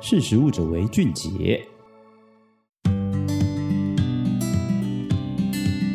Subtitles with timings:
[0.00, 1.60] 识食物者为俊杰。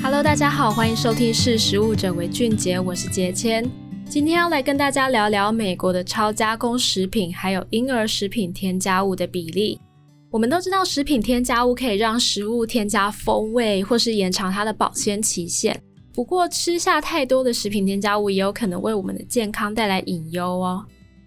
[0.01, 3.63] Hello，大家好，欢迎收听《识食物者为俊杰》，我是杰谦。
[4.09, 9.79] 今天要来跟大家聊聊美国的超加工食品还有婴儿食品添加物的比例。
[10.29, 15.81] 我们都知道，食品添加物可以让食物添加风味，或是延长它的保鲜期限。
[16.13, 20.85] 不过，吃下太多的食品添加物也有可能为我们的健康带来隐忧哦。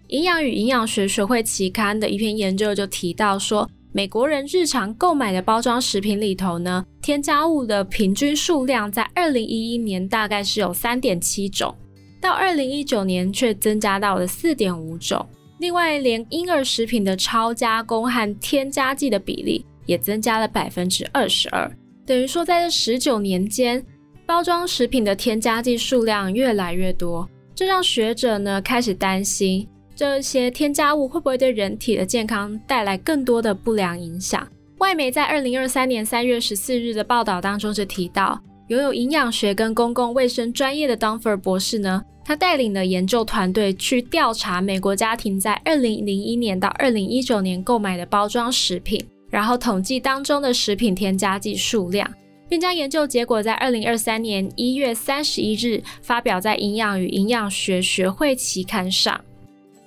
[0.09, 11.75] 营养与营养学学会期刊的一篇研究就提到说，美国人日常购买的包装食品里头呢，添加物的平均数量在二零一一年大概是有三点七种，
[12.21, 15.25] 到二零一九年却增加到了四点五种。
[15.59, 21.69] 另外，连婴儿食品的超加工和添加剂的比例也增加了百分之二十二，
[22.05, 23.83] 等于说在这十九年间，
[24.25, 29.67] 包装食品的添加剂数量越来越多，这让学者呢开始担心。
[29.97, 34.47] 这些添加物会不会对人体的健康带来更多的不良影响？
[34.77, 52.07] 外媒在二零二三年三月十四日的报道当中就提到，拥有营养学跟公共卫生专业的 Dunfer 博士呢，他带领的研究团队去调查美国家庭在二零零一年到二零一九年购买的包装食品，然后统计当中的食品添加剂数量，
[52.47, 59.19] 并将研究结果在二零二三年一月三十一日发表在《营养与营养学学会期刊》上。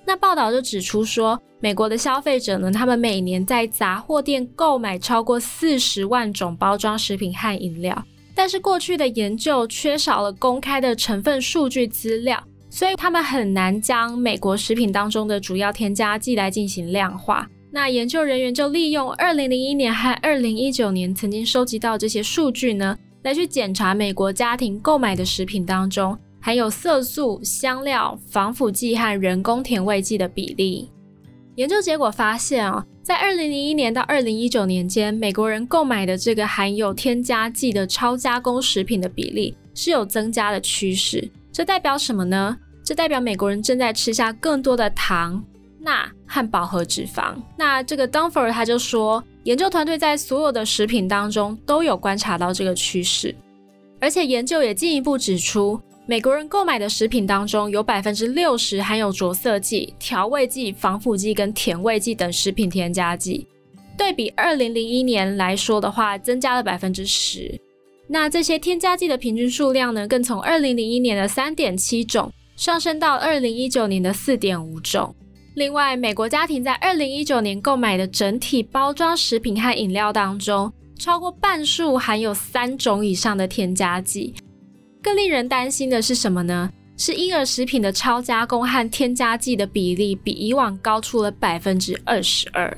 [0.05, 8.03] 那报道就指出说，美国的消费者呢，他们每年在杂货店购买超过四十万种包装食品和饮料，
[8.35, 17.47] 但是过去的研究缺少了公开的成分数据资料，所以他们很难将美国食品当中的主要添加剂来进行量化。
[17.73, 26.17] 那研究人员就利用二零零一年和二零一九年曾经收集到这些数据呢，来去检查美国家庭购买的食品当中。
[26.41, 30.89] 含有色素、香料、防腐剂和人工甜味剂的比例。
[31.55, 41.29] 研究结果发现啊，在二零零一年到二零一九年间，美国人购买的这个含有添加剂的超加工食品的比例是有增加的趋势。
[41.51, 42.57] 这代表什么呢？
[42.83, 45.43] 这代表美国人正在吃下更多的糖、
[45.79, 47.35] 钠和饱和脂肪。
[47.55, 53.35] 那这个 Dunford 他就说，研究团队在所有的食品当中都有观察到这个趋势，
[53.99, 55.79] 而且研究也进一步指出。
[56.07, 63.47] 美国人购买的食品当中，有百分之六十含有着色剂、调味剂、防腐剂跟甜味剂等食品添加剂。
[63.97, 67.59] 对比二零零一年来说的话，增加了百分之十。
[68.07, 75.15] 那这些添加剂的平均数量呢，更从二零零一年的三点七种上升到二零一九年的四点五种。
[75.55, 84.33] 另外，美国家庭在二零一九年购买的整体包装食品和饮料当中，超过半数含有三种以上的添加剂。
[85.01, 86.71] 更令人担心的是什么呢？
[86.97, 92.77] 是婴儿食品的超加工和添加剂的比例比以往高出了百分之二十二。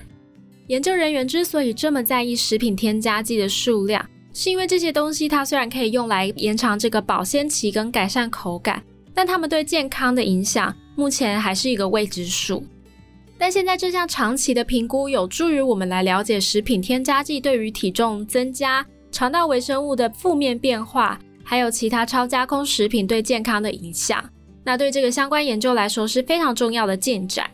[0.67, 8.81] 研究人员之所以这么在意食品添加剂的数量，是因为这些东西它虽然可以用来延长这个保鲜期跟改善口感，
[9.13, 12.65] 但它们对健康的影响目前还是一个未知数。
[13.37, 21.19] 但现在这项长期的评估有助于我们来了解食品添加剂对于体重增加、肠道微生物的负面变化。
[21.43, 24.23] 还有其他超加工食品对健康的影响，
[24.63, 27.49] 那对这个相关研究来说是非常重要的进展。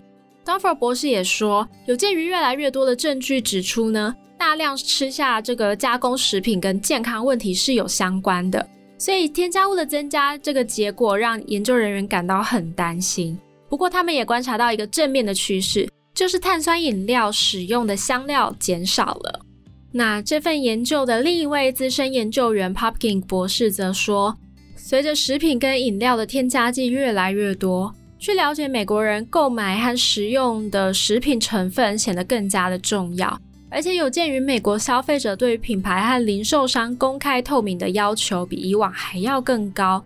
[0.46, 8.68] Donford 博士也说，有鉴于越来越多的证据指出呢，大量吃下这个加工食品跟健康问题是有相关的，
[8.98, 13.38] 所以添加物的增加这个结果让研究人员感到很担心。
[13.68, 19.40] 不过他们也观察到一个正面的趋势，就是碳酸饮料使用的香料减少了。
[19.92, 24.38] 那这份研究的另一位资深研究员 Popkin 博士则说，
[24.76, 33.40] 随着食品跟饮料的添加剂越来越多，去了解美国人购买和食用的食品成分显得更加的重要。
[33.72, 40.04] 而且有鉴于美国消费者对于品牌和零售商公开透明的要求比以往还要更高，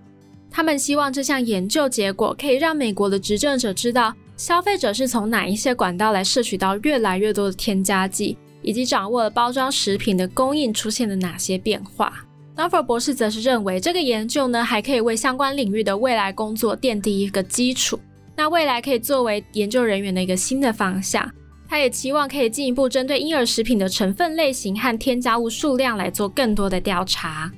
[0.49, 8.37] 他们希望这项研究结果可以让美国的执政者知道，消费者是从哪一些管道来摄取到越来越多的添加剂。
[8.63, 12.25] 以及掌握了包装食品的供应出现了哪些变化。
[12.55, 17.99] Dunford 博士则是认为，这个研究呢还可以为相关领域的未来工作奠定一个基础。
[18.35, 21.29] 那未来可以作为研究人员的一个新的方向。
[21.67, 27.51] 他也期望可以进一步针对婴儿食品的成分类型和添加物数量来做更多的调查。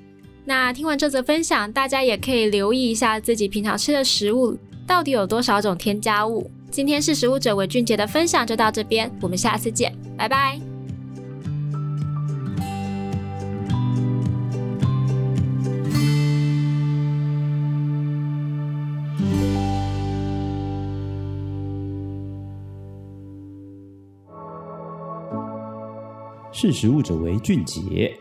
[0.45, 4.57] 那听完这则分享，大家也可以留意一下自己平常吃的食物
[4.87, 6.49] 到底有多少种添加物。
[6.71, 10.74] 今天是食物者为俊杰的分享就到这边，我们下次见，拜拜。
[26.57, 28.17] 识时务者为俊杰。